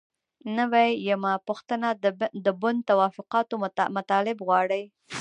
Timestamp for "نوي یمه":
0.57-1.33